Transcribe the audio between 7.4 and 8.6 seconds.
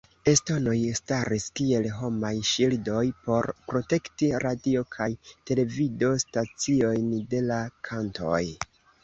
la tankoj.